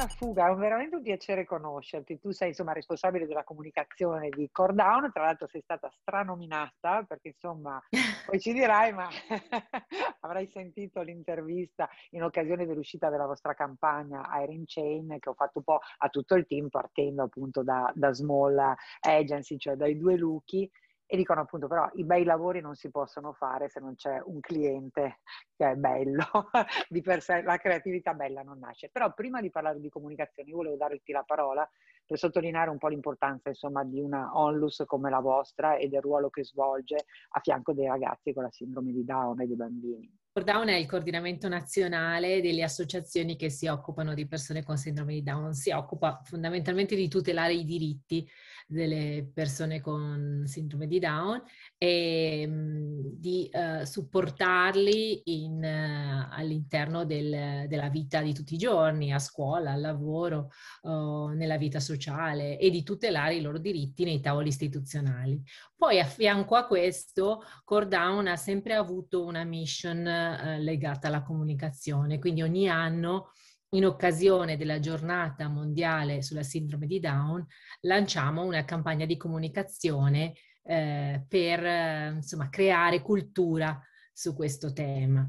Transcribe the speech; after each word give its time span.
Sottorina 0.00 0.06
Fuga, 0.08 0.50
è 0.50 0.54
veramente 0.54 0.96
un 0.96 1.02
piacere 1.02 1.44
conoscerti. 1.44 2.18
Tu 2.18 2.30
sei 2.30 2.48
insomma 2.48 2.72
responsabile 2.72 3.26
della 3.26 3.44
comunicazione 3.44 4.30
di 4.30 4.48
Cordown, 4.50 5.10
tra 5.12 5.24
l'altro 5.24 5.46
sei 5.46 5.60
stata 5.60 5.90
stranominata 6.00 7.02
perché 7.06 7.28
insomma 7.28 7.82
poi 8.24 8.40
ci 8.40 8.52
dirai, 8.52 8.92
ma 8.92 9.08
avrai 10.20 10.46
sentito 10.46 11.02
l'intervista 11.02 11.88
in 12.10 12.22
occasione 12.22 12.66
dell'uscita 12.66 13.10
della 13.10 13.26
vostra 13.26 13.54
campagna 13.54 14.26
Iron 14.42 14.62
Chain 14.64 15.18
che 15.18 15.28
ho 15.28 15.34
fatto 15.34 15.58
un 15.58 15.64
po' 15.64 15.80
a 15.98 16.08
tutto 16.08 16.34
il 16.34 16.46
team 16.46 16.68
partendo 16.68 17.24
appunto 17.24 17.62
da, 17.62 17.90
da 17.94 18.12
Small 18.12 18.74
Agency, 19.00 19.58
cioè 19.58 19.74
dai 19.74 19.98
due 19.98 20.16
Luchi 20.16 20.70
e 21.12 21.16
dicono 21.16 21.40
appunto 21.40 21.66
però 21.66 21.90
i 21.94 22.04
bei 22.04 22.22
lavori 22.22 22.60
non 22.60 22.76
si 22.76 22.88
possono 22.88 23.32
fare 23.32 23.68
se 23.68 23.80
non 23.80 23.96
c'è 23.96 24.22
un 24.26 24.38
cliente 24.38 25.22
che 25.56 25.72
è 25.72 25.74
bello, 25.74 26.22
di 26.88 27.00
per 27.00 27.20
sé 27.20 27.42
la 27.42 27.56
creatività 27.56 28.14
bella 28.14 28.42
non 28.42 28.60
nasce. 28.60 28.90
Però 28.92 29.12
prima 29.12 29.40
di 29.40 29.50
parlare 29.50 29.80
di 29.80 29.88
comunicazione 29.88 30.50
io 30.50 30.56
volevo 30.56 30.76
darti 30.76 31.10
la 31.10 31.24
parola 31.26 31.68
per 32.06 32.16
sottolineare 32.16 32.70
un 32.70 32.78
po' 32.78 32.86
l'importanza 32.86 33.48
insomma 33.48 33.82
di 33.82 33.98
una 33.98 34.30
onlus 34.38 34.84
come 34.86 35.10
la 35.10 35.18
vostra 35.18 35.74
e 35.78 35.88
del 35.88 36.00
ruolo 36.00 36.30
che 36.30 36.44
svolge 36.44 37.06
a 37.30 37.40
fianco 37.40 37.72
dei 37.72 37.88
ragazzi 37.88 38.32
con 38.32 38.44
la 38.44 38.50
sindrome 38.52 38.92
di 38.92 39.04
Down 39.04 39.40
e 39.40 39.46
dei 39.48 39.56
bambini. 39.56 40.19
Down 40.32 40.68
è 40.68 40.74
il 40.74 40.86
coordinamento 40.86 41.48
nazionale 41.48 42.40
delle 42.40 42.62
associazioni 42.62 43.34
che 43.34 43.50
si 43.50 43.66
occupano 43.66 44.14
di 44.14 44.28
persone 44.28 44.62
con 44.62 44.76
sindrome 44.76 45.14
di 45.14 45.24
Down. 45.24 45.52
Si 45.54 45.72
occupa 45.72 46.20
fondamentalmente 46.24 46.94
di 46.94 47.08
tutelare 47.08 47.54
i 47.54 47.64
diritti 47.64 48.28
delle 48.68 49.28
persone 49.34 49.80
con 49.80 50.44
sindrome 50.46 50.86
di 50.86 51.00
Down 51.00 51.42
e 51.76 52.46
mh, 52.46 53.18
di 53.18 53.50
uh, 53.52 53.84
supportarli 53.84 55.22
in, 55.24 55.64
uh, 55.64 56.32
all'interno 56.32 57.04
del, 57.04 57.66
della 57.66 57.88
vita 57.88 58.22
di 58.22 58.32
tutti 58.32 58.54
i 58.54 58.58
giorni, 58.58 59.12
a 59.12 59.18
scuola, 59.18 59.72
al 59.72 59.80
lavoro, 59.80 60.50
uh, 60.82 61.26
nella 61.30 61.56
vita 61.56 61.80
sociale 61.80 62.56
e 62.56 62.70
di 62.70 62.84
tutelare 62.84 63.34
i 63.34 63.40
loro 63.40 63.58
diritti 63.58 64.04
nei 64.04 64.20
tavoli 64.20 64.48
istituzionali. 64.48 65.42
Poi 65.76 65.98
a 65.98 66.04
fianco 66.04 66.54
a 66.54 66.66
questo, 66.66 67.42
Cordown 67.64 68.28
ha 68.28 68.36
sempre 68.36 68.74
avuto 68.74 69.24
una 69.24 69.42
mission 69.44 70.18
legata 70.58 71.08
alla 71.08 71.22
comunicazione, 71.22 72.18
quindi 72.18 72.42
ogni 72.42 72.68
anno 72.68 73.32
in 73.70 73.86
occasione 73.86 74.56
della 74.56 74.80
giornata 74.80 75.48
mondiale 75.48 76.22
sulla 76.22 76.42
sindrome 76.42 76.86
di 76.86 76.98
Down, 76.98 77.46
lanciamo 77.82 78.44
una 78.44 78.64
campagna 78.64 79.06
di 79.06 79.16
comunicazione 79.16 80.34
eh, 80.62 81.24
per 81.28 81.64
eh, 81.64 82.12
insomma, 82.16 82.48
creare 82.48 83.00
cultura 83.00 83.80
su 84.12 84.34
questo 84.34 84.72
tema. 84.72 85.28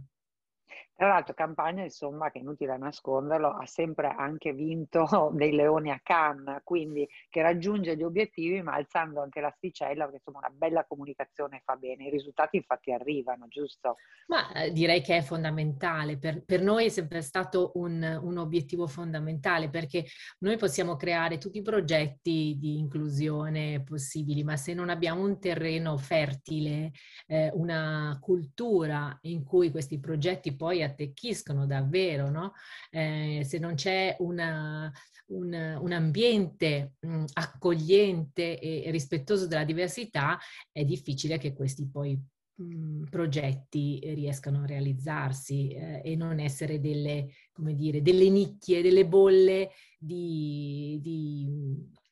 Tra 1.02 1.10
l'altro 1.10 1.34
Campagna, 1.34 1.82
insomma, 1.82 2.30
che 2.30 2.38
è 2.38 2.44
inutile 2.44 2.78
nasconderlo, 2.78 3.48
ha 3.48 3.66
sempre 3.66 4.14
anche 4.16 4.54
vinto 4.54 5.32
dei 5.34 5.52
leoni 5.52 5.90
a 5.90 6.00
Cannes, 6.04 6.62
quindi 6.64 7.10
che 7.28 7.42
raggiunge 7.42 7.98
gli 7.98 8.04
obiettivi 8.04 8.62
ma 8.62 8.76
alzando 8.76 9.20
anche 9.20 9.42
l'asticella, 9.42 10.04
perché 10.04 10.18
insomma 10.18 10.46
una 10.46 10.56
bella 10.56 10.86
comunicazione 10.88 11.64
fa 11.66 11.76
bene. 11.76 12.06
I 12.06 12.12
risultati 12.12 12.58
infatti 12.58 12.92
arrivano, 12.92 13.48
giusto? 13.48 13.96
Ma 14.28 14.52
eh, 14.54 14.72
direi 14.72 15.02
che 15.02 15.18
è 15.18 15.22
fondamentale. 15.24 16.20
Per, 16.20 16.46
per 16.46 16.62
noi 16.62 16.86
è 16.86 16.90
sempre 16.90 17.24
stato 17.24 17.72
un, 17.74 18.20
un, 18.22 18.38
obiettivo 18.38 18.86
fondamentale 18.86 19.72
perché 19.72 20.06
noi 20.42 20.58
possiamo 20.58 20.98
creare 20.98 21.40
tutti 21.40 21.58
i 21.58 21.64
progetti 21.64 22.58
di 22.60 22.78
inclusione 22.78 23.82
possibili, 23.82 24.44
ma 24.44 24.56
se 24.56 24.76
non 24.76 24.90
abbiamo 24.90 25.24
un 25.24 25.40
terreno 25.40 25.98
fertile, 25.98 26.92
eh, 27.26 27.50
una 27.56 28.20
cultura 28.22 29.18
in 29.22 29.44
cui 29.44 29.72
questi 29.72 30.00
progetti 30.00 30.56
poi 30.56 30.90
attecchiscono 30.92 31.66
davvero, 31.66 32.30
no? 32.30 32.54
eh, 32.90 33.44
se 33.46 33.58
non 33.58 33.76
c'è 33.76 34.16
una, 34.20 34.92
un, 35.28 35.78
un, 35.82 35.92
ambiente 35.92 36.94
mh, 37.00 37.26
accogliente 37.34 38.60
e 38.60 38.90
rispettoso 38.92 39.48
della 39.48 39.66
diversità, 39.66 40.38
è 40.72 40.84
difficile 40.84 41.38
che 41.38 41.54
questi 41.54 41.88
poi 41.90 42.20
mh, 42.56 43.04
progetti 43.10 44.00
riescano 44.14 44.62
a 44.62 44.66
realizzarsi 44.68 45.70
eh, 45.70 46.02
e 46.04 46.16
non 46.16 46.40
essere 46.40 46.80
delle, 46.80 47.34
come 47.52 47.76
dire, 47.76 48.02
delle 48.02 48.30
nicchie, 48.30 48.82
delle 48.82 49.06
bolle 49.06 49.72
di, 49.98 51.00
di 51.02 51.48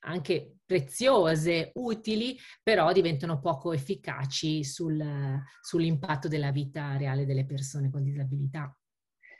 anche 0.01 0.58
preziose, 0.69 1.71
utili, 1.73 2.37
però 2.61 2.91
diventano 2.91 3.39
poco 3.39 3.73
efficaci 3.73 4.63
sul, 4.63 5.03
sull'impatto 5.61 6.27
della 6.27 6.51
vita 6.51 6.95
reale 6.95 7.25
delle 7.25 7.43
persone 7.43 7.89
con 7.89 8.03
disabilità. 8.03 8.71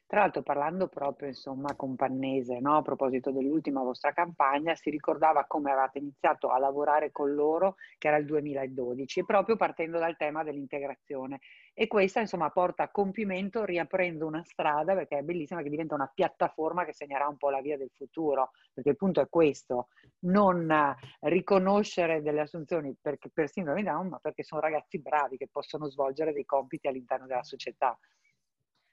Tra 0.09 0.22
l'altro 0.22 0.42
parlando 0.42 0.88
proprio 0.88 1.28
insomma 1.28 1.75
con 1.75 1.96
Pannese, 1.96 2.58
no? 2.59 2.78
a 2.78 2.81
proposito 2.81 3.30
dell'ultima 3.30 3.84
vostra 3.84 4.12
campagna, 4.12 4.74
si 4.74 4.90
ricordava 4.90 5.46
come 5.46 5.70
avevate 5.70 6.00
iniziato 6.00 6.47
a 6.47 6.58
lavorare 6.58 7.12
con 7.12 7.36
loro, 7.36 7.75
che 8.00 8.08
era 8.08 8.18
il 8.18 8.25
2012, 8.25 9.24
proprio 9.24 9.56
partendo 9.56 10.00
dal 10.00 10.18
tema 10.18 10.44
dell'integrazione. 10.44 11.42
E 11.75 11.86
questa 11.86 12.22
insomma 12.22 12.50
porta 12.50 12.81
a 12.81 12.90
compimento 12.90 13.64
riaprendo 13.66 14.25
una 14.25 14.44
strada, 14.44 14.96
perché 14.96 15.19
è 15.19 15.22
bellissima, 15.22 15.62
che 15.62 15.69
diventa 15.69 15.94
una 15.94 16.12
piattaforma 16.12 16.86
che 16.86 16.94
segnerà 16.94 17.28
un 17.28 17.38
po' 17.38 17.52
la 17.52 17.62
via 17.62 17.78
del 17.78 17.92
futuro, 17.96 18.50
perché 18.74 18.90
il 18.90 18.98
punto 18.98 19.22
è 19.22 19.30
questo, 19.30 19.90
non 20.22 20.96
riconoscere 21.19 22.24
delle 22.24 22.42
assunzioni 22.42 22.96
perché, 23.00 23.30
per 23.31 23.48
sindrome 23.48 23.84
Down, 23.84 24.08
ma 24.08 24.18
perché 24.18 24.42
sono 24.42 24.59
ragazzi 24.59 25.00
bravi 25.00 25.38
che 25.38 25.50
possono 25.52 25.88
svolgere 25.88 26.34
dei 26.34 26.46
compiti 26.46 26.88
all'interno 26.88 27.28
della 27.28 27.44
società. 27.44 27.96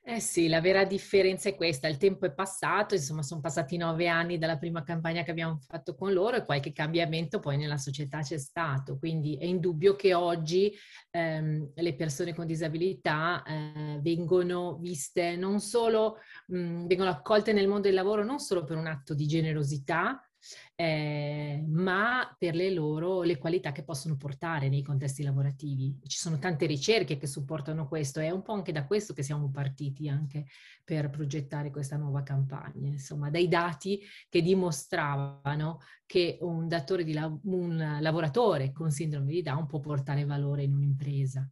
Eh 0.09 0.21
sì, 0.21 0.47
la 0.47 0.61
vera 0.61 0.85
differenza 0.85 1.49
è 1.49 1.57
questa, 1.57 1.89
il 1.89 1.97
tempo 1.97 2.27
è 2.27 2.33
passato, 2.33 2.95
insomma 2.95 3.23
sono 3.23 3.41
passati 3.41 3.77
nove 3.77 4.07
anni 4.07 4.39
dalla 4.39 4.57
prima 4.57 4.85
campagna 4.85 5.25
che 5.25 5.33
abbiamo 5.33 5.59
fatto 5.67 5.97
con 5.97 6.13
loro 6.13 6.37
e 6.37 6.45
qualche 6.45 6.71
cambiamento 6.73 7.41
poi 7.41 7.57
nella 7.57 7.77
società 7.77 8.21
c'è 8.21 8.39
stato, 8.39 8.99
quindi 8.99 9.37
è 9.37 9.47
indubbio 9.47 9.97
che 9.97 10.15
oggi 10.15 10.73
ehm, 11.11 11.73
le 11.75 11.95
persone 11.97 12.35
con 12.37 12.47
disabilità 12.47 13.43
eh, 13.43 13.99
vengono 14.01 14.77
viste 14.77 15.35
non 15.35 15.59
solo, 15.59 16.19
mh, 16.47 16.87
vengono 16.87 17.11
accolte 17.11 17.53
nel 17.53 17.67
mondo 17.67 17.89
del 17.89 17.95
lavoro 17.95 18.23
non 18.23 18.39
solo 18.39 18.63
per 18.63 18.77
un 18.77 18.87
atto 18.87 19.13
di 19.13 19.27
generosità, 19.27 20.25
eh, 20.75 21.65
ma 21.67 22.35
per 22.39 22.55
le 22.55 22.71
loro 22.71 23.23
le 23.23 23.39
qualità 23.39 23.73
che 23.73 23.83
possono 23.85 24.17
portare 24.17 24.69
nei 24.69 24.83
contesti 24.83 25.23
lavorativi. 25.23 25.99
Ci 26.07 26.19
sono 26.19 26.39
tante 26.39 26.67
ricerche 26.67 27.17
che 27.17 27.27
supportano 27.27 27.89
questo, 27.89 28.21
è 28.21 28.31
un 28.31 28.43
po' 28.43 28.53
anche 28.53 28.73
da 28.73 28.87
questo 28.87 29.13
che 29.13 29.23
siamo 29.23 29.51
partiti 29.51 30.09
anche 30.09 30.47
per 30.85 31.11
progettare 31.11 31.71
questa 31.71 31.97
nuova 31.97 32.23
campagna, 32.23 32.89
insomma, 32.89 33.31
dai 33.31 33.49
dati 33.49 34.01
che 34.29 34.43
dimostravano 34.43 35.81
che 36.05 36.39
un 36.41 36.69
di 36.69 37.13
la- 37.13 37.39
un 37.45 37.99
lavoratore 38.01 38.73
con 38.73 38.91
sindrome 38.91 39.33
di 39.33 39.43
Down 39.43 39.67
può 39.67 39.81
portare 39.81 40.25
valore 40.25 40.63
in 40.63 40.75
un'impresa. 40.75 41.49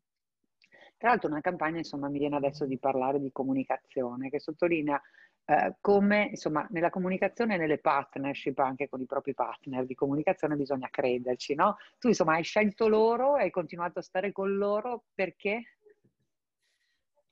Tra 0.97 1.09
l'altro 1.09 1.29
una 1.29 1.41
campagna, 1.41 1.79
insomma, 1.79 2.09
mi 2.09 2.19
viene 2.19 2.37
adesso 2.37 2.65
di 2.65 2.79
parlare 2.79 3.21
di 3.21 3.31
comunicazione, 3.33 4.31
che 4.31 4.41
sottolinea 4.41 5.01
eh, 5.47 5.77
come 5.81 6.29
insomma 6.31 6.67
nella 6.71 6.91
comunicazione 6.91 7.55
e 7.55 7.59
nelle 7.59 7.79
partnership 7.79 8.59
anche 8.61 8.89
con 8.89 9.01
i 9.01 9.07
propri 9.07 9.35
partner 9.35 9.85
di 9.85 9.95
comunicazione 9.95 10.57
bisogna 10.57 10.89
crederci, 10.91 11.55
no? 11.55 11.77
Tu 11.99 12.09
insomma 12.09 12.35
hai 12.35 12.43
scelto 12.43 12.89
loro, 12.89 13.35
hai 13.35 13.51
continuato 13.51 13.99
a 13.99 14.03
stare 14.03 14.33
con 14.33 14.57
loro 14.57 15.05
perché? 15.15 15.77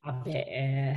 Vabbè, 0.01 0.29
eh, 0.29 0.97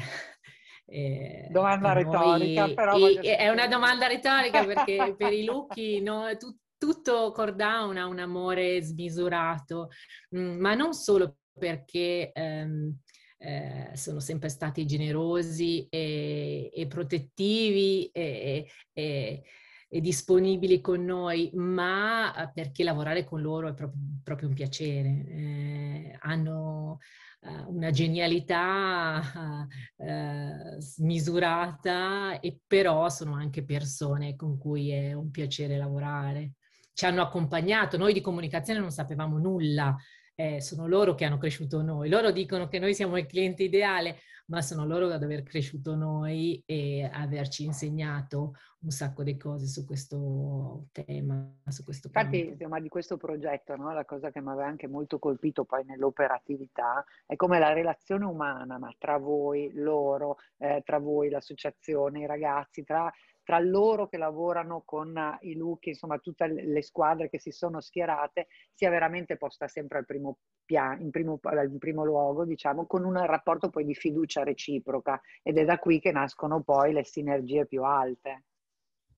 eh, 0.88 1.48
domanda 1.52 1.94
retorica, 1.94 2.66
noi, 2.66 2.74
però 2.74 2.98
è 2.98 3.50
una 3.50 3.68
domanda 3.68 4.08
retorica 4.08 4.66
perché 4.66 5.16
per 5.18 5.32
i 5.32 5.46
Lucchi 5.46 6.02
no, 6.02 6.36
tu, 6.38 6.56
tutto 6.78 7.32
Cordown 7.32 7.98
ha 7.98 8.08
un 8.08 8.20
amore 8.20 8.82
smisurato, 8.82 9.90
mm, 10.36 10.60
ma 10.60 10.74
non 10.74 10.94
solo 10.94 11.38
perché 11.58 12.32
ehm, 12.34 13.00
eh, 13.38 13.92
sono 13.94 14.20
sempre 14.20 14.50
stati 14.50 14.86
generosi 14.86 15.88
e, 15.90 16.72
e 16.74 16.88
protettivi 16.88 18.08
e, 18.08 18.68
e, 18.94 19.44
e, 19.88 20.02
disponibili 20.02 20.82
con 20.82 21.04
noi, 21.04 21.52
ma 21.54 22.52
perché 22.54 22.84
lavorare 22.84 23.24
con 23.24 23.42
loro 23.42 23.70
è 23.70 23.74
proprio, 23.74 24.00
proprio 24.24 24.48
un 24.50 24.54
piacere. 24.54 25.26
Eh, 25.28 26.18
hanno 26.22 27.00
uh, 27.42 27.76
una 27.76 27.92
genialità 27.92 29.68
uh, 29.96 30.80
smisurata 30.80 32.40
e 32.40 32.60
però 32.66 33.10
sono 33.10 33.36
anche 33.36 33.64
persone 33.64 34.36
con 34.36 34.58
cui 34.58 34.92
è 34.92 35.14
un 35.14 35.30
piacere 35.32 35.78
lavorare. 35.78 36.54
Ci 36.94 37.06
hanno 37.06 37.22
accompagnato, 37.22 37.98
noi 37.98 38.14
di 38.14 38.22
comunicazione 38.22 38.80
non 38.80 38.92
sapevamo 38.92 39.38
nulla, 39.38 39.96
eh, 40.36 40.62
sono 40.62 40.88
loro 40.88 41.16
che 41.16 41.26
hanno 41.26 41.38
cresciuto 41.38 41.82
noi. 41.82 42.10
Loro 42.10 42.32
dicono 42.32 42.68
che 42.68 42.80
noi 42.80 42.94
siamo 42.94 43.18
il 43.18 43.26
cliente 43.26 43.64
ideale, 43.64 44.20
ma 44.48 44.62
sono 44.62 44.86
loro 44.86 45.12
ad 45.12 45.24
aver 45.24 45.42
cresciuto 45.44 45.96
noi 45.96 46.62
e 46.66 47.10
averci 47.12 47.64
insegnato 47.64 48.54
un 48.82 48.92
sacco 48.92 49.24
di 49.24 49.36
cose 49.38 49.66
su 49.66 49.86
questo 49.86 50.86
tema, 50.92 51.52
su 51.68 51.84
questo 51.84 52.08
Infatti, 52.08 52.50
insomma, 52.50 52.80
di 52.80 52.88
questo 52.88 53.18
progetto, 53.18 53.76
no? 53.76 53.92
la 53.92 54.06
cosa 54.06 54.30
che 54.30 54.42
mi 54.42 54.50
aveva 54.50 54.68
anche 54.68 54.88
molto 54.88 55.18
colpito 55.18 55.64
poi 55.64 55.84
nell'operatività 55.86 57.04
è 57.26 57.36
come 57.36 57.58
la 57.58 57.74
relazione 57.74 58.26
umana, 58.26 58.78
ma 58.78 58.94
tra 59.00 59.18
voi, 59.18 59.72
loro, 59.74 60.38
eh, 60.58 60.84
tra 60.86 61.00
voi, 61.00 61.30
l'associazione, 61.30 62.20
i 62.20 62.28
ragazzi, 62.28 62.84
tra 62.84 63.12
tra 63.46 63.60
loro 63.60 64.08
che 64.08 64.18
lavorano 64.18 64.82
con 64.84 65.16
i 65.42 65.56
look, 65.56 65.86
insomma 65.86 66.18
tutte 66.18 66.48
le 66.48 66.82
squadre 66.82 67.30
che 67.30 67.40
si 67.40 67.52
sono 67.52 67.80
schierate, 67.80 68.48
sia 68.74 68.90
veramente 68.90 69.38
posta 69.38 69.68
sempre 69.68 70.00
al 70.00 70.06
primo 70.06 70.40
piano, 70.66 71.02
in 71.02 71.12
primo, 71.12 71.40
in 71.44 71.78
primo 71.78 72.04
luogo, 72.04 72.44
diciamo, 72.44 72.88
con 72.88 73.06
un 73.06 73.24
rapporto 73.24 73.70
poi 73.70 73.86
di 73.86 73.94
fiducia 73.94 74.44
reciproca 74.44 75.22
ed 75.44 75.60
è 75.60 75.64
da 75.64 75.78
qui 75.78 76.00
che 76.00 76.12
nascono 76.12 76.64
poi 76.64 76.92
le 76.92 77.06
sinergie 77.06 77.68
più 77.68 77.84
alte. 77.84 78.46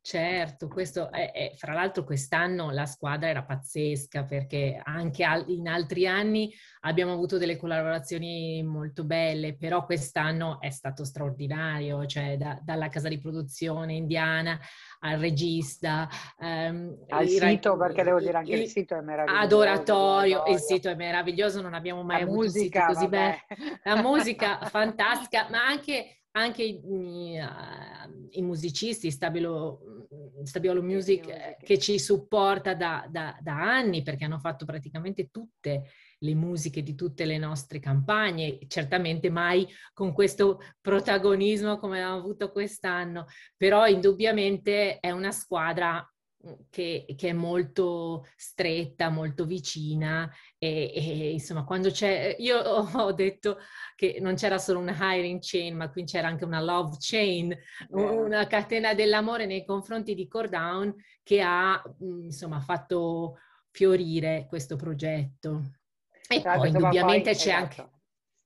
Certo, 0.07 0.69
questo 0.69 1.12
è, 1.12 1.33
è, 1.33 1.51
fra 1.57 1.74
l'altro 1.74 2.06
quest'anno 2.06 2.71
la 2.71 2.86
squadra 2.86 3.27
era 3.27 3.44
pazzesca 3.44 4.24
perché 4.24 4.80
anche 4.81 5.25
al, 5.25 5.44
in 5.50 5.68
altri 5.68 6.07
anni 6.07 6.50
abbiamo 6.83 7.12
avuto 7.12 7.38
delle 7.38 7.57
collaborazioni 7.57 8.63
molto 8.63 9.04
belle, 9.04 9.57
però 9.57 9.83
quest'anno 9.83 10.62
è 10.62 10.69
stato 10.69 11.04
straordinario, 11.04 12.06
cioè 12.06 12.38
da, 12.38 12.57
dalla 12.63 12.88
casa 12.88 13.09
di 13.09 13.19
produzione 13.19 13.95
indiana 13.95 14.57
al 15.01 15.19
regista, 15.19 16.07
ehm, 16.39 17.03
al 17.10 17.27
sito, 17.27 17.75
ra- 17.75 17.88
perché 17.88 18.03
devo 18.03 18.19
dire 18.21 18.38
anche 18.38 18.53
il, 18.53 18.62
il 18.62 18.69
sito 18.69 18.95
è 18.95 19.01
meraviglioso. 19.01 19.44
Adoratorio, 19.44 20.44
il 20.48 20.60
sito 20.60 20.88
è 20.88 20.95
meraviglioso, 20.95 21.60
non 21.60 21.74
abbiamo 21.74 22.03
mai 22.03 22.19
la 22.19 22.27
avuto 22.27 22.44
musica, 22.44 22.86
un 22.88 22.88
sito 22.88 22.94
così 22.94 23.10
bello. 23.10 23.36
La 23.83 24.01
musica 24.01 24.60
fantastica, 24.69 25.48
ma 25.50 25.65
anche 25.65 26.18
anche 26.38 26.63
i, 26.63 26.81
i, 26.86 27.39
i 28.31 28.42
musicisti, 28.42 29.12
Stabilo, 29.12 30.07
Stabilo 30.44 30.81
Music, 30.81 31.25
Music, 31.25 31.57
che 31.63 31.78
ci 31.80 32.00
supporta 32.00 32.74
da, 32.74 33.07
da, 33.10 33.38
da, 33.42 33.75
anni 33.75 34.04
perché 34.04 34.25
hanno 34.25 34.39
fatto 34.39 34.66
praticamente 34.66 35.30
tutte 35.30 35.89
le 36.19 36.36
musiche 36.36 36.81
di 36.81 36.95
tutte 36.95 37.25
le 37.25 37.38
nostre 37.38 37.80
campagne, 37.80 38.57
certamente 38.68 39.30
mai 39.30 39.68
con 39.94 40.13
questo 40.13 40.60
protagonismo 40.81 41.78
come 41.78 42.01
abbiamo 42.01 42.18
avuto 42.18 42.51
quest'anno, 42.51 43.25
però 43.56 43.88
indubbiamente 43.88 45.00
è 45.00 45.12
una 45.12 45.31
squadra 45.31 46.06
che, 46.69 47.06
che, 47.16 47.30
è 47.30 47.34
molto 47.34 48.25
stretta, 48.36 49.10
molto 49.10 49.45
vicina 49.45 50.30
e, 50.57 50.92
e, 50.95 51.31
insomma 51.31 51.63
quando 51.63 51.89
c'è, 51.89 52.36
io 52.39 52.57
ho 52.62 53.12
detto 53.12 53.57
che 53.95 54.18
non 54.22 54.36
c'era 54.36 54.57
solo 54.57 54.80
una 54.80 54.95
hiring 55.00 55.39
chain 55.42 55.75
ma 55.75 55.89
qui 55.89 56.04
c'era 56.04 56.28
anche 56.28 56.45
una 56.45 56.62
love 56.62 56.98
chain, 57.00 57.56
una 57.89 58.48
catena 58.48 58.94
dell'amore 58.94 59.45
nei 59.45 59.66
confronti 59.66 60.13
di 60.13 60.28
Cordown 60.28 60.94
che 61.24 61.42
ha 61.42 61.81
insomma 62.00 62.60
fatto 62.60 63.38
fiorire 63.72 64.45
questo 64.48 64.75
progetto. 64.75 65.62
E 66.30 66.38
esatto, 66.38 66.60
poi 66.60 66.68
indubbiamente 66.69 67.31
poi, 67.31 67.39
c'è 67.39 67.50
esatto. 67.50 67.81
anche 67.81 67.96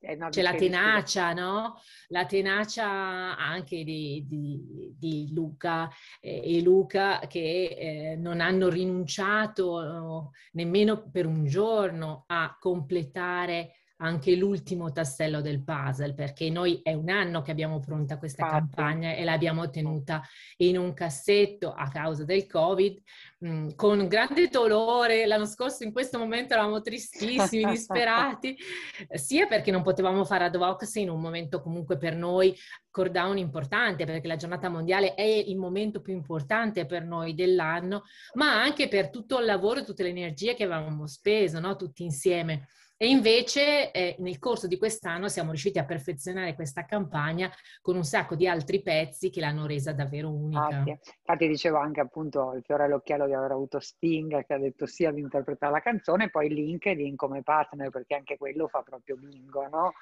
C'è 0.01 0.41
la 0.41 0.55
tenacia, 0.55 1.31
no? 1.33 1.79
La 2.07 2.25
tenacia 2.25 3.37
anche 3.37 3.83
di, 3.83 4.25
di, 4.27 4.95
di 4.97 5.29
Luca 5.31 5.87
eh, 6.19 6.41
e 6.43 6.61
Luca 6.61 7.19
che 7.27 7.75
eh, 7.77 8.15
non 8.15 8.41
hanno 8.41 8.67
rinunciato 8.67 10.31
nemmeno 10.53 11.07
per 11.11 11.27
un 11.27 11.45
giorno 11.45 12.23
a 12.25 12.57
completare 12.59 13.80
anche 14.01 14.35
l'ultimo 14.35 14.91
tassello 14.91 15.41
del 15.41 15.63
puzzle, 15.63 16.13
perché 16.13 16.49
noi 16.49 16.81
è 16.83 16.93
un 16.93 17.09
anno 17.09 17.41
che 17.41 17.51
abbiamo 17.51 17.79
pronta 17.79 18.17
questa 18.17 18.45
Fatto. 18.47 18.57
campagna 18.57 19.13
e 19.13 19.23
l'abbiamo 19.23 19.69
tenuta 19.69 20.21
in 20.57 20.77
un 20.77 20.93
cassetto 20.93 21.71
a 21.71 21.87
causa 21.87 22.23
del 22.23 22.47
Covid, 22.47 22.99
mh, 23.39 23.49
mm, 23.49 23.69
con 23.75 24.07
grande 24.07 24.47
dolore. 24.49 25.25
L'anno 25.25 25.45
scorso 25.45 25.83
in 25.83 25.91
questo 25.91 26.17
momento 26.17 26.53
eravamo 26.53 26.81
tristissimi, 26.81 27.65
disperati, 27.69 28.57
sia 29.13 29.45
perché 29.45 29.71
non 29.71 29.83
potevamo 29.83 30.25
fare 30.25 30.45
ad 30.45 30.55
hoc 30.55 30.89
in 30.95 31.09
un 31.09 31.21
momento 31.21 31.61
comunque 31.61 31.97
per 31.97 32.15
noi 32.15 32.55
core 32.89 33.11
down 33.11 33.37
importante, 33.37 34.05
perché 34.05 34.27
la 34.27 34.35
giornata 34.35 34.67
mondiale 34.67 35.13
è 35.13 35.21
il 35.21 35.57
momento 35.57 36.01
più 36.01 36.13
importante 36.13 36.85
per 36.85 37.05
noi 37.05 37.35
dell'anno, 37.35 38.03
ma 38.33 38.61
anche 38.61 38.87
per 38.87 39.09
tutto 39.11 39.39
il 39.39 39.45
lavoro 39.45 39.81
e 39.81 39.83
tutte 39.83 40.03
le 40.03 40.09
energie 40.09 40.55
che 40.55 40.63
avevamo 40.63 41.05
speso, 41.05 41.59
no? 41.59 41.75
tutti 41.75 42.03
insieme. 42.03 42.67
E 43.01 43.07
invece 43.07 43.89
eh, 43.89 44.15
nel 44.19 44.37
corso 44.37 44.67
di 44.67 44.77
quest'anno 44.77 45.27
siamo 45.27 45.49
riusciti 45.49 45.79
a 45.79 45.85
perfezionare 45.85 46.53
questa 46.53 46.85
campagna 46.85 47.51
con 47.81 47.95
un 47.95 48.03
sacco 48.03 48.35
di 48.35 48.47
altri 48.47 48.83
pezzi 48.83 49.31
che 49.31 49.39
l'hanno 49.39 49.65
resa 49.65 49.91
davvero 49.91 50.29
unica. 50.29 50.67
Infatti, 50.67 50.99
infatti 51.17 51.47
dicevo 51.47 51.77
anche 51.77 51.99
appunto 51.99 52.53
il 52.53 52.61
fiore 52.63 52.83
all'occhiello 52.83 53.25
di 53.25 53.33
aver 53.33 53.53
avuto 53.53 53.79
Sting 53.79 54.45
che 54.45 54.53
ha 54.53 54.59
detto 54.59 54.85
sì 54.85 55.05
ad 55.05 55.17
interpretare 55.17 55.71
la 55.71 55.79
canzone 55.79 56.29
poi 56.29 56.49
LinkedIn 56.49 57.15
come 57.15 57.41
partner 57.41 57.89
perché 57.89 58.13
anche 58.13 58.37
quello 58.37 58.67
fa 58.67 58.83
proprio 58.83 59.15
bingo, 59.15 59.67
no? 59.67 59.93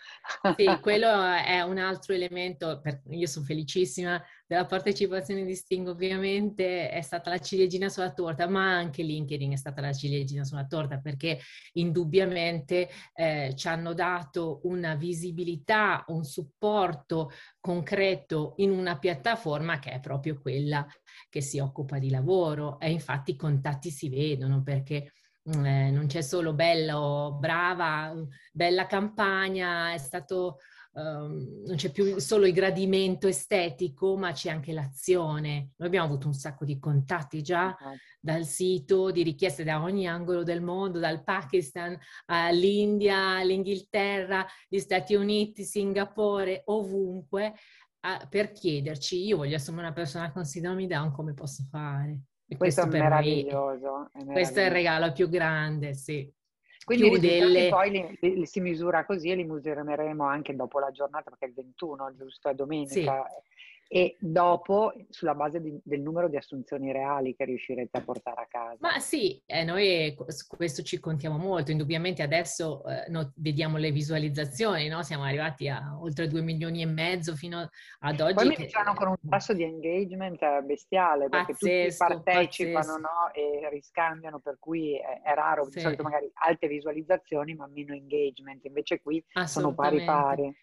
Sì, 0.58 0.66
quello 0.84 1.08
è 1.08 1.62
un 1.62 1.78
altro 1.78 2.14
elemento, 2.14 2.82
per, 2.82 3.00
io 3.12 3.28
sono 3.28 3.46
felicissima 3.46 4.22
della 4.50 4.66
partecipazione 4.66 5.46
di 5.46 5.54
Sting 5.54 5.88
ovviamente 5.88 6.90
è 6.90 7.02
stata 7.02 7.30
la 7.30 7.38
ciliegina 7.38 7.88
sulla 7.88 8.12
torta, 8.12 8.48
ma 8.48 8.76
anche 8.76 9.04
LinkedIn 9.04 9.52
è 9.52 9.56
stata 9.56 9.80
la 9.80 9.94
ciliegina 9.94 10.44
sulla 10.44 10.66
torta 10.66 10.98
perché 10.98 11.40
indubbiamente 11.74 12.90
eh, 13.14 13.54
ci 13.56 13.68
hanno 13.68 13.94
dato 13.94 14.62
una 14.64 14.96
visibilità, 14.96 16.04
un 16.08 16.24
supporto 16.24 17.30
concreto 17.60 18.56
in 18.58 18.72
una 18.72 18.98
piattaforma 18.98 19.78
che 19.78 19.92
è 19.92 20.00
proprio 20.00 20.40
quella 20.40 20.84
che 21.30 21.42
si 21.42 21.60
occupa 21.60 22.00
di 22.00 22.10
lavoro. 22.10 22.80
E 22.80 22.90
infatti 22.90 23.32
i 23.32 23.36
contatti 23.36 23.92
si 23.92 24.10
vedono 24.10 24.64
perché 24.64 25.12
mm, 25.56 25.64
eh, 25.64 25.92
non 25.92 26.08
c'è 26.08 26.22
solo 26.22 26.54
bello, 26.54 27.38
brava, 27.40 28.16
bella 28.52 28.88
campagna, 28.88 29.94
è 29.94 29.98
stato 30.00 30.58
um, 30.92 31.64
non 31.66 31.76
c'è 31.76 31.92
più 31.92 32.20
solo 32.20 32.46
il 32.46 32.54
gradimento 32.54 33.28
estetico, 33.28 34.18
ma 34.18 34.32
c'è 34.32 34.50
anche 34.50 34.74
l'azione. 34.74 35.72
Noi 35.76 35.88
abbiamo 35.88 36.06
avuto 36.06 36.28
un 36.28 36.34
sacco 36.34 36.66
di 36.66 36.80
contatti 36.80 37.42
già 37.42 37.76
dal 38.20 38.46
sito, 38.46 39.12
di 39.12 39.24
richieste 39.24 39.64
da 39.64 39.82
ogni 39.82 40.08
angolo 40.08 40.44
del 40.44 40.62
mondo, 40.62 41.00
dal 41.00 41.24
Pakistan 41.24 41.98
all'India, 42.26 43.38
all'Inghilterra, 43.38 44.46
gli 44.68 44.80
Stati 44.80 45.16
Uniti, 45.16 45.64
Singapore, 45.64 46.64
ovunque, 46.66 47.54
a, 48.02 48.26
per 48.30 48.52
chiederci, 48.52 49.26
io 49.26 49.38
voglio 49.38 49.56
assumere 49.56 49.88
una 49.88 49.96
persona 49.96 50.32
con 50.32 50.46
sindrome 50.46 50.88
Down, 50.88 51.12
come 51.12 51.34
posso 51.34 51.64
fare? 51.70 52.20
Questo, 52.58 52.82
questo 52.82 52.82
è 52.84 53.00
meraviglioso, 53.00 53.52
me, 53.52 54.10
è 54.12 54.24
meraviglioso. 54.24 54.32
Questo 54.32 54.60
è 54.60 54.66
il 54.66 54.72
regalo 54.72 55.12
più 55.12 55.30
grande, 55.30 55.94
sì. 55.94 56.32
Quindi 56.96 57.20
delle... 57.20 57.70
poi 57.70 57.92
li, 57.92 58.18
li, 58.20 58.46
si 58.46 58.60
misura 58.60 59.06
così 59.06 59.30
e 59.30 59.36
li 59.36 59.44
misureremo 59.44 60.26
anche 60.26 60.56
dopo 60.56 60.80
la 60.80 60.92
giornata, 60.92 61.30
perché 61.30 61.46
è 61.46 61.48
il 61.50 61.54
21, 61.54 62.16
giusto? 62.16 62.50
È 62.50 62.54
domenica. 62.54 62.92
Sì 62.92 63.48
e 63.92 64.18
dopo 64.20 64.94
sulla 65.10 65.34
base 65.34 65.60
di, 65.60 65.76
del 65.84 66.02
numero 66.02 66.30
di 66.30 66.38
assunzioni 66.38 66.92
reali 66.92 67.36
che 67.36 67.44
riuscirete 67.46 67.98
a 67.98 68.02
portare 68.04 68.42
a 68.42 68.46
casa. 68.48 68.78
Ma 68.82 69.00
sì, 69.00 69.42
eh, 69.48 69.64
noi 69.64 70.16
su 70.28 70.46
questo 70.46 70.84
ci 70.84 71.00
contiamo 71.00 71.40
molto, 71.40 71.72
indubbiamente 71.72 72.22
adesso 72.22 72.86
eh, 72.86 73.10
no, 73.10 73.34
vediamo 73.38 73.78
le 73.78 73.90
visualizzazioni, 73.90 74.88
no? 74.90 75.02
siamo 75.02 75.24
arrivati 75.24 75.68
a 75.70 75.98
oltre 76.00 76.28
2 76.28 76.40
milioni 76.42 76.84
e 76.84 76.86
mezzo 76.86 77.34
fino 77.34 77.68
ad 78.02 78.20
oggi. 78.20 78.36
Poi 78.36 78.48
mi 78.50 78.56
dicevano 78.58 78.94
con 78.94 79.08
un 79.08 79.18
tasso 79.28 79.54
di 79.54 79.64
engagement 79.64 80.62
bestiale, 80.62 81.28
perché 81.28 81.54
pazzesco, 81.54 82.06
tutti 82.06 82.22
partecipano 82.22 82.98
no? 82.98 83.34
e 83.34 83.70
riscambiano, 83.72 84.38
per 84.38 84.58
cui 84.60 85.00
è, 85.00 85.22
è 85.24 85.34
raro, 85.34 85.64
sì. 85.64 85.72
di 85.72 85.80
solito 85.80 86.04
magari 86.04 86.30
alte 86.46 86.68
visualizzazioni 86.68 87.56
ma 87.56 87.66
meno 87.66 87.96
engagement, 87.96 88.64
invece 88.66 89.02
qui 89.02 89.24
sono 89.46 89.74
pari 89.74 90.06
pari. 90.06 90.56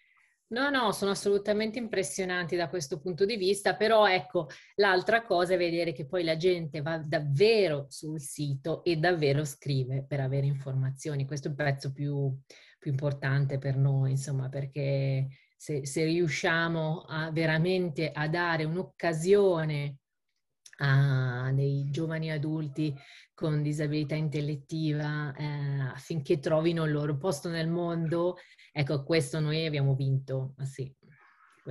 No, 0.49 0.71
no, 0.71 0.93
sono 0.93 1.11
assolutamente 1.11 1.81
impressionanti 1.81 2.55
da 2.55 2.69
questo 2.69 3.01
punto 3.01 3.25
di 3.25 3.37
vista, 3.37 3.75
però 3.75 4.07
ecco, 4.07 4.47
l'altra 4.77 5.23
cosa 5.23 5.55
è 5.55 5.57
vedere 5.57 5.93
che 5.93 6.07
poi 6.07 6.23
la 6.23 6.37
gente 6.37 6.83
va 6.83 6.99
davvero 6.99 7.87
sul 7.89 8.21
sito 8.21 8.85
e 8.85 8.97
davvero 8.97 9.45
scrive 9.45 10.05
per 10.07 10.21
avere 10.21 10.47
informazioni. 10.47 11.27
Questo 11.27 11.49
è 11.49 11.51
il 11.51 11.57
pezzo 11.57 11.93
più, 11.93 12.33
più 12.79 12.91
importante 12.93 13.59
per 13.59 13.77
noi, 13.77 14.13
insomma, 14.13 14.49
perché 14.49 15.27
se, 15.57 15.85
se 15.85 16.05
riusciamo 16.05 17.07
a 17.09 17.33
veramente 17.33 18.13
a 18.13 18.29
dare 18.29 18.63
un'occasione 18.63 19.97
a 20.79 21.51
dei 21.53 21.89
giovani 21.91 22.31
adulti 22.31 22.95
con 23.35 23.63
disabilità 23.63 24.15
intellettiva 24.15 25.35
eh, 25.35 25.81
affinché 25.95 26.39
trovino 26.39 26.85
il 26.85 26.93
loro 26.93 27.17
posto 27.17 27.49
nel 27.49 27.69
mondo 27.69 28.37
Ecco, 28.79 29.05
questo 29.05 29.41
noi 29.41 29.65
abbiamo 29.65 29.95
vinto, 29.95 30.53
sì. 30.65 30.95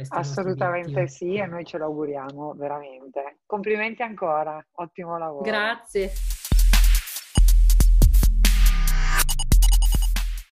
Assolutamente 0.10 1.08
sì, 1.08 1.36
e 1.36 1.46
noi 1.46 1.64
ce 1.64 1.78
lo 1.78 1.86
auguriamo 1.86 2.56
veramente. 2.56 3.42
Complimenti 3.46 4.02
ancora, 4.02 4.66
ottimo 4.78 5.16
lavoro. 5.20 5.44
Grazie. 5.44 6.10